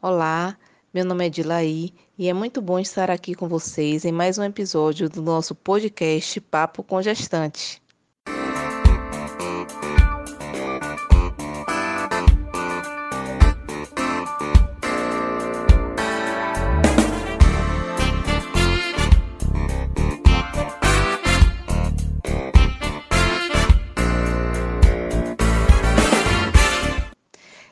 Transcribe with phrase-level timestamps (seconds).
[0.00, 0.58] Olá,
[0.92, 4.44] meu nome é Dilaí e é muito bom estar aqui com vocês em mais um
[4.44, 7.82] episódio do nosso podcast Papo com Gestante.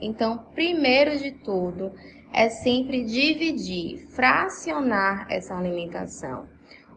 [0.01, 1.93] Então, primeiro de tudo,
[2.35, 6.49] é sempre dividir, fracionar essa alimentação.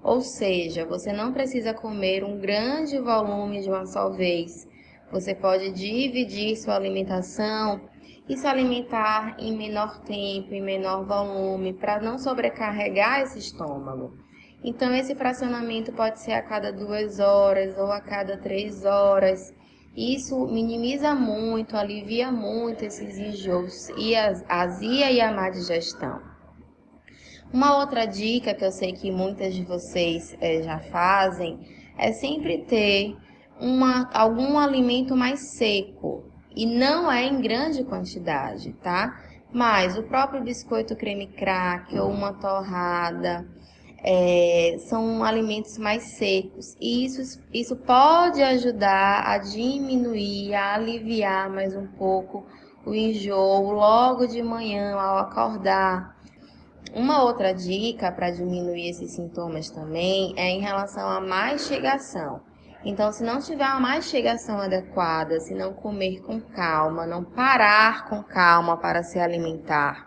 [0.01, 4.67] Ou seja, você não precisa comer um grande volume de uma só vez.
[5.11, 7.79] Você pode dividir sua alimentação
[8.27, 14.17] e se alimentar em menor tempo, em menor volume, para não sobrecarregar esse estômago.
[14.63, 19.53] Então, esse fracionamento pode ser a cada duas horas ou a cada três horas.
[19.97, 26.21] Isso minimiza muito, alivia muito esses enjoos e a azia e a má digestão.
[27.51, 31.59] Uma outra dica que eu sei que muitas de vocês é, já fazem
[31.97, 33.17] é sempre ter
[33.59, 39.19] uma, algum alimento mais seco e não é em grande quantidade, tá?
[39.51, 43.47] Mas o próprio biscoito creme crack ou uma torrada,
[44.03, 46.75] é, são alimentos mais secos.
[46.79, 52.45] E isso, isso pode ajudar a diminuir, a aliviar mais um pouco
[52.85, 56.15] o enjoo logo de manhã ao acordar.
[56.93, 62.41] Uma outra dica para diminuir esses sintomas também é em relação à mastigação.
[62.85, 68.23] Então, se não tiver uma mastigação adequada, se não comer com calma, não parar com
[68.23, 70.06] calma para se alimentar,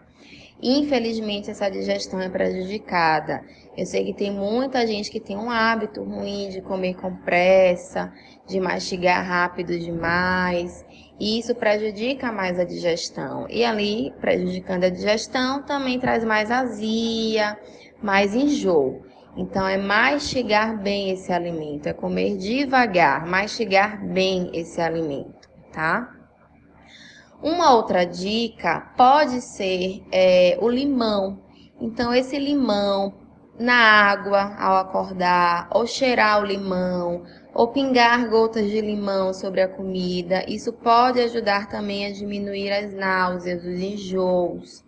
[0.63, 3.43] Infelizmente, essa digestão é prejudicada.
[3.77, 8.13] Eu sei que tem muita gente que tem um hábito ruim de comer com pressa,
[8.47, 10.85] de mastigar rápido demais,
[11.19, 13.47] e isso prejudica mais a digestão.
[13.49, 17.59] E ali, prejudicando a digestão, também traz mais azia,
[18.03, 19.03] mais enjoo.
[19.37, 26.20] Então, é mastigar bem esse alimento, é comer devagar, mastigar bem esse alimento, tá?
[27.43, 31.39] Uma outra dica pode ser é, o limão.
[31.81, 33.15] Então, esse limão
[33.59, 37.23] na água ao acordar, ou cheirar o limão,
[37.55, 42.93] ou pingar gotas de limão sobre a comida, isso pode ajudar também a diminuir as
[42.93, 44.85] náuseas, os enjoos.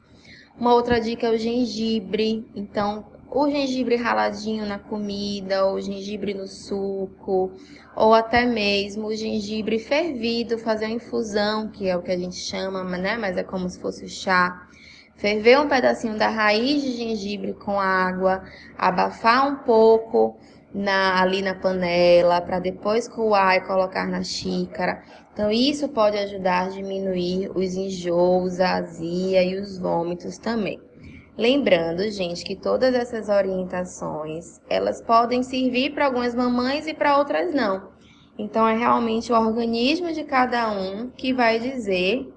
[0.59, 2.47] Uma outra dica é o gengibre.
[2.55, 7.51] Então, o gengibre raladinho na comida, ou gengibre no suco,
[7.97, 12.37] ou até mesmo o gengibre fervido, fazer uma infusão, que é o que a gente
[12.37, 13.17] chama, né?
[13.17, 14.69] Mas é como se fosse o chá.
[15.17, 18.45] Ferver um pedacinho da raiz de gengibre com água,
[18.77, 20.37] abafar um pouco
[20.75, 25.03] na, ali na panela, para depois coar e colocar na xícara.
[25.33, 30.92] Então, isso pode ajudar a diminuir os enjoos, a azia e os vômitos também.
[31.37, 37.55] Lembrando, gente, que todas essas orientações, elas podem servir para algumas mamães e para outras
[37.55, 37.91] não.
[38.39, 42.31] Então é realmente o organismo de cada um que vai dizer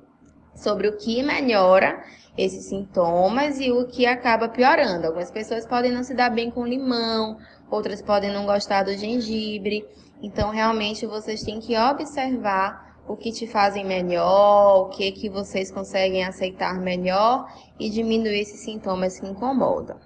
[0.56, 2.04] sobre o que melhora
[2.38, 5.08] esses sintomas e o que acaba piorando.
[5.08, 7.38] Algumas pessoas podem não se dar bem com limão,
[7.70, 9.86] outras podem não gostar do gengibre.
[10.22, 15.72] Então, realmente, vocês têm que observar o que te fazem melhor, o que que vocês
[15.72, 17.48] conseguem aceitar melhor
[17.80, 19.98] e diminuir esses sintomas que incomodam.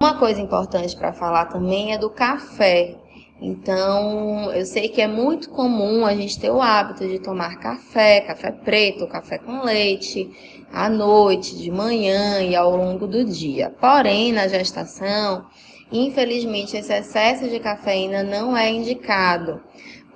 [0.00, 2.96] Uma coisa importante para falar também é do café.
[3.40, 8.20] Então, eu sei que é muito comum a gente ter o hábito de tomar café,
[8.20, 10.28] café preto, café com leite,
[10.72, 13.74] à noite, de manhã e ao longo do dia.
[13.80, 15.46] Porém, na gestação,
[15.92, 19.60] infelizmente, esse excesso de cafeína não é indicado.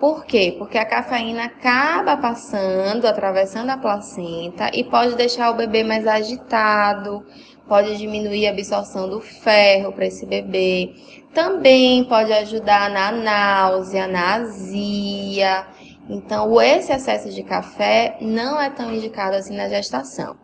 [0.02, 0.56] Por quê?
[0.58, 7.24] Porque a cafeína acaba passando, atravessando a placenta e pode deixar o bebê mais agitado,
[7.68, 10.92] pode diminuir a absorção do ferro para esse bebê.
[11.32, 15.68] Também pode ajudar na náusea, na azia.
[16.10, 20.36] Então, esse excesso de café não é tão indicado assim na gestação.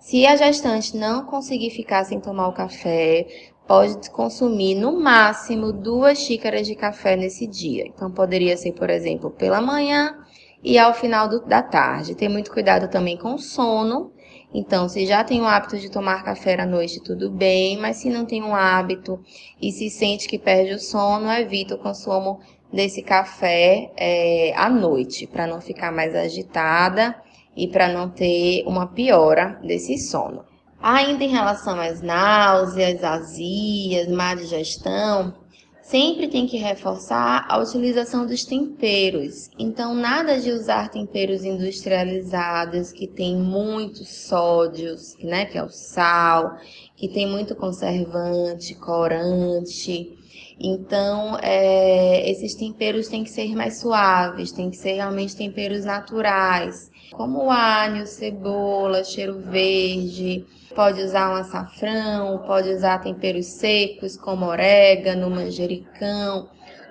[0.00, 3.26] Se a gestante não conseguir ficar sem tomar o café,
[3.66, 7.84] pode consumir no máximo duas xícaras de café nesse dia.
[7.86, 10.16] Então, poderia ser, por exemplo, pela manhã
[10.62, 12.14] e ao final do, da tarde.
[12.14, 14.12] Ter muito cuidado também com o sono
[14.54, 18.10] então, se já tem o hábito de tomar café à noite, tudo bem, mas se
[18.10, 19.18] não tem um hábito
[19.60, 22.38] e se sente que perde o sono, evita o consumo
[22.70, 27.16] desse café é, à noite, para não ficar mais agitada
[27.56, 30.44] e para não ter uma piora desse sono.
[30.82, 35.32] Ainda em relação às náuseas, azias, má digestão,
[35.82, 39.50] Sempre tem que reforçar a utilização dos temperos.
[39.58, 46.56] Então, nada de usar temperos industrializados que tem muitos sódios, né, que é o sal,
[46.96, 50.16] que tem muito conservante, corante.
[50.58, 56.90] Então, é, esses temperos têm que ser mais suaves, têm que ser realmente temperos naturais,
[57.10, 65.28] como alho, cebola, cheiro verde Pode usar um açafrão, pode usar temperos secos como orégano,
[65.28, 66.48] manjericão,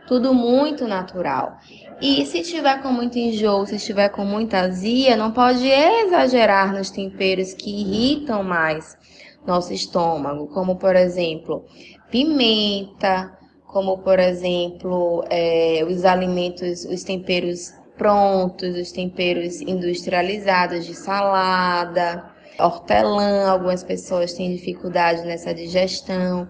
[0.07, 1.57] tudo muito natural.
[2.01, 6.89] E se tiver com muito enjoo, se estiver com muita azia, não pode exagerar nos
[6.89, 8.97] temperos que irritam mais
[9.45, 11.65] nosso estômago, como por exemplo
[12.09, 13.31] pimenta,
[13.65, 22.31] como por exemplo é, os alimentos, os temperos prontos, os temperos industrializados de salada
[22.65, 26.47] hortelã, algumas pessoas têm dificuldade nessa digestão.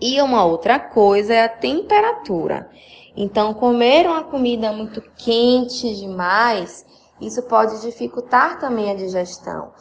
[0.00, 2.70] E uma outra coisa é a temperatura.
[3.16, 6.86] Então, comer uma comida muito quente demais,
[7.20, 9.72] isso pode dificultar também a digestão.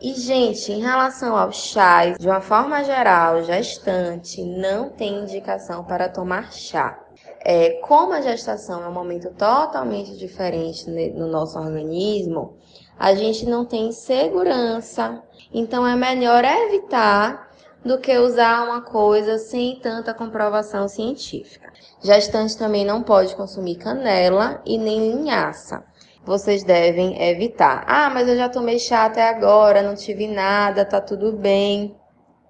[0.00, 6.08] E, gente, em relação aos chás, de uma forma geral, gestante não tem indicação para
[6.08, 7.00] tomar chá.
[7.40, 12.56] É, como a gestação é um momento totalmente diferente no nosso organismo,
[12.98, 15.22] a gente não tem segurança.
[15.52, 17.50] Então é melhor evitar
[17.84, 21.72] do que usar uma coisa sem tanta comprovação científica.
[22.02, 25.84] Gestante também não pode consumir canela e nem linhaça.
[26.24, 27.84] Vocês devem evitar.
[27.86, 31.94] Ah, mas eu já tomei chá até agora, não tive nada, tá tudo bem.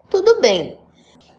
[0.08, 0.78] Tudo bem.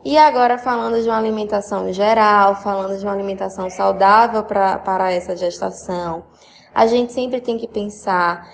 [0.04, 5.36] E agora falando de uma alimentação geral, falando de uma alimentação saudável pra, para essa
[5.36, 6.26] gestação,
[6.74, 8.48] a gente sempre tem que pensar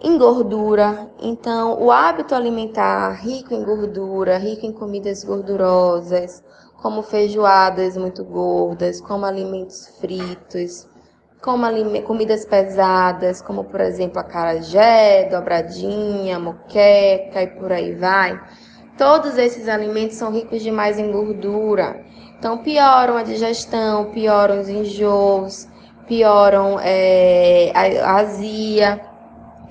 [0.00, 1.08] em gordura.
[1.20, 6.42] Então, o hábito alimentar rico em gordura, rico em comidas gordurosas,
[6.80, 10.88] como feijoadas muito gordas, como alimentos fritos,
[11.40, 11.66] como
[12.02, 18.40] comidas pesadas, como por exemplo a carajé, dobradinha, moqueca e por aí vai.
[18.96, 22.04] Todos esses alimentos são ricos demais em gordura.
[22.38, 25.68] Então pioram a digestão, pioram os enjoos,
[26.06, 29.11] pioram é, a azia.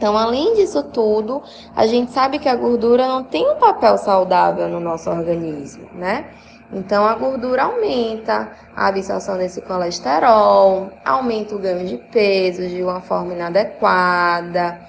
[0.02, 1.44] Então, além disso tudo,
[1.76, 6.26] a gente sabe que a gordura não tem um papel saudável no nosso organismo, né?
[6.74, 13.00] Então, a gordura aumenta a absorção desse colesterol, aumenta o ganho de peso de uma
[13.00, 14.80] forma inadequada,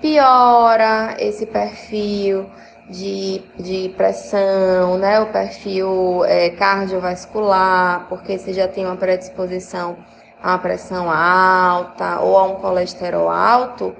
[0.00, 2.50] piora esse perfil
[2.90, 5.20] de, de pressão, né?
[5.20, 9.96] O perfil é, cardiovascular, porque você já tem uma predisposição
[10.42, 13.94] a pressão alta ou a um colesterol alto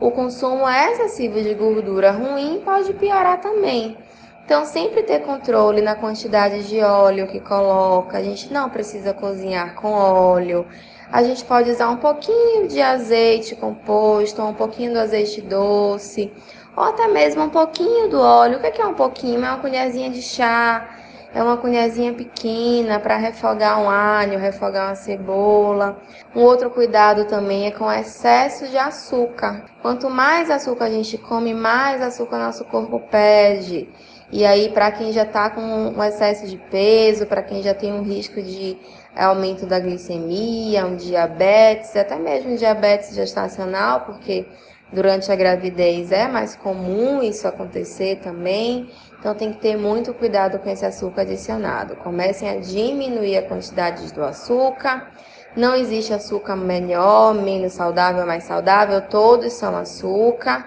[0.00, 3.96] o consumo excessivo de gordura ruim pode piorar também.
[4.44, 8.18] Então, sempre ter controle na quantidade de óleo que coloca.
[8.18, 10.66] A gente não precisa cozinhar com óleo.
[11.12, 16.32] A gente pode usar um pouquinho de azeite composto, um pouquinho do azeite doce,
[16.74, 18.58] ou até mesmo um pouquinho do óleo.
[18.58, 19.44] O que é um pouquinho?
[19.44, 20.88] É uma colherzinha de chá
[21.32, 26.00] é uma colherzinha pequena para refogar um alho, refogar uma cebola.
[26.34, 29.64] Um outro cuidado também é com excesso de açúcar.
[29.80, 33.88] Quanto mais açúcar a gente come, mais açúcar nosso corpo pede.
[34.32, 37.92] E aí, para quem já está com um excesso de peso, para quem já tem
[37.92, 38.78] um risco de
[39.16, 44.46] aumento da glicemia, um diabetes, até mesmo diabetes gestacional, porque
[44.92, 48.90] durante a gravidez é mais comum isso acontecer também.
[49.18, 51.96] Então tem que ter muito cuidado com esse açúcar adicionado.
[51.96, 55.10] Comecem a diminuir a quantidade do açúcar.
[55.56, 60.66] Não existe açúcar melhor, menos saudável, mais saudável, todos são açúcar.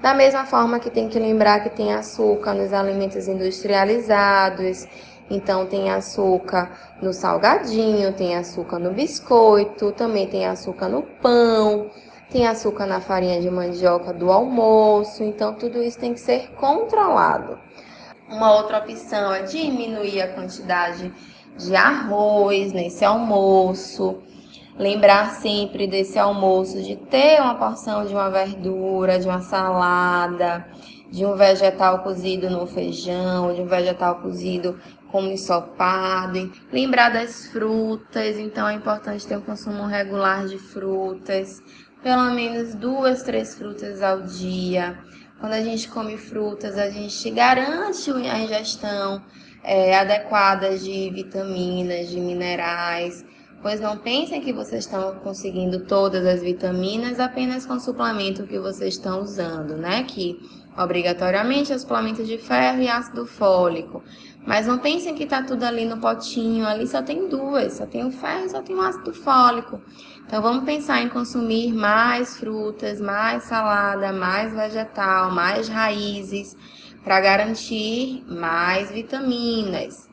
[0.00, 4.86] Da mesma forma que tem que lembrar que tem açúcar nos alimentos industrializados,
[5.30, 6.70] então tem açúcar
[7.00, 11.90] no salgadinho, tem açúcar no biscoito, também tem açúcar no pão,
[12.30, 17.58] tem açúcar na farinha de mandioca do almoço, então tudo isso tem que ser controlado.
[18.28, 21.12] Uma outra opção é diminuir a quantidade
[21.56, 24.18] de arroz nesse almoço.
[24.78, 30.66] Lembrar sempre desse almoço de ter uma porção de uma verdura, de uma salada,
[31.10, 34.78] de um vegetal cozido no feijão, de um vegetal cozido
[35.10, 36.52] como ensopado.
[36.70, 41.62] Lembrar das frutas, então é importante ter um consumo regular de frutas,
[42.06, 44.96] pelo menos duas, três frutas ao dia.
[45.40, 49.20] Quando a gente come frutas, a gente garante a ingestão
[49.64, 53.24] é, adequada de vitaminas, de minerais,
[53.60, 58.60] pois não pensem que vocês estão conseguindo todas as vitaminas apenas com o suplemento que
[58.60, 60.04] vocês estão usando, né?
[60.04, 60.38] Que
[60.76, 64.02] obrigatoriamente é o suplemento de ferro e ácido fólico.
[64.46, 68.06] Mas não pensem que tá tudo ali no potinho, ali só tem duas, só tem
[68.06, 69.80] o ferro e só tem o ácido fólico.
[70.24, 76.56] Então vamos pensar em consumir mais frutas, mais salada, mais vegetal, mais raízes
[77.02, 80.06] para garantir mais vitaminas.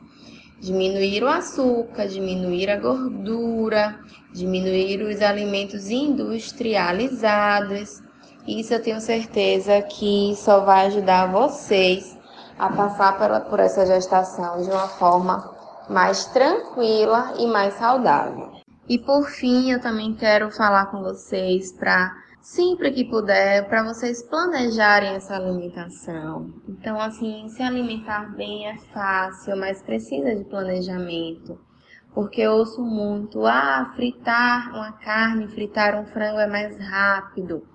[0.60, 4.00] Diminuir o açúcar, diminuir a gordura,
[4.32, 8.02] diminuir os alimentos industrializados.
[8.46, 12.16] Isso eu tenho certeza que só vai ajudar vocês
[12.58, 13.16] a passar
[13.48, 15.54] por essa gestação de uma forma
[15.88, 18.52] mais tranquila e mais saudável.
[18.86, 24.22] E por fim, eu também quero falar com vocês para sempre que puder, para vocês
[24.22, 26.52] planejarem essa alimentação.
[26.68, 31.58] Então, assim, se alimentar bem é fácil, mas precisa de planejamento.
[32.12, 37.66] Porque eu ouço muito, ah, fritar uma carne, fritar um frango é mais rápido.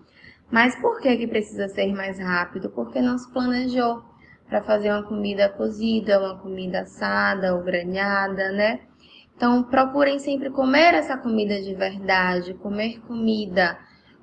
[0.51, 2.70] Mas por que que precisa ser mais rápido?
[2.72, 4.03] Porque não se planejou
[4.48, 8.82] para fazer uma comida cozida, uma comida assada ou granhada, né?
[9.36, 13.77] Então, procurem sempre comer essa comida de verdade, comer comida,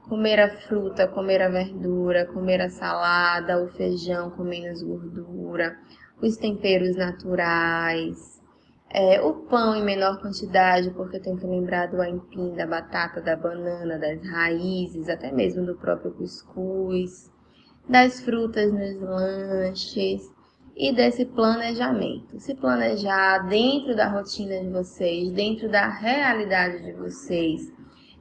[0.09, 5.77] comer a fruta, comer a verdura, comer a salada, o feijão com menos gordura,
[6.21, 8.36] os temperos naturais,
[8.91, 13.21] é, o pão em menor quantidade, porque eu tenho que lembrar do aipim, da batata,
[13.21, 17.31] da banana, das raízes, até mesmo do próprio cuscuz,
[17.89, 20.23] das frutas nos lanches
[20.77, 22.39] e desse planejamento.
[22.39, 27.73] Se planejar dentro da rotina de vocês, dentro da realidade de vocês,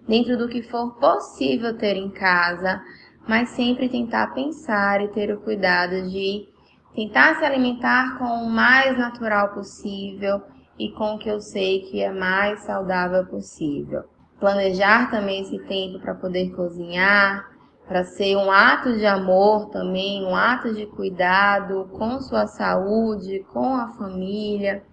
[0.07, 2.81] dentro do que for possível ter em casa,
[3.27, 6.48] mas sempre tentar pensar e ter o cuidado de
[6.95, 10.41] tentar se alimentar com o mais natural possível
[10.77, 14.03] e com o que eu sei que é mais saudável possível.
[14.39, 17.50] Planejar também esse tempo para poder cozinhar,
[17.88, 23.75] para ser um ato de amor também, um ato de cuidado com sua saúde, com
[23.75, 24.84] a família.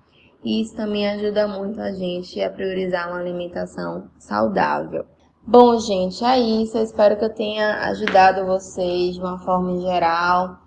[0.44, 5.04] E isso também ajuda muito a gente a priorizar uma alimentação saudável.
[5.44, 6.76] Bom, gente, é isso.
[6.76, 10.58] Eu espero que eu tenha ajudado vocês de uma forma geral.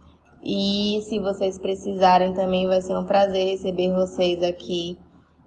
[0.44, 4.98] E se vocês precisarem também, vai ser um prazer receber vocês aqui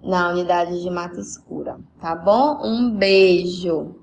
[0.03, 2.61] na unidade de mata escura, tá bom?
[2.63, 3.98] Um beijo!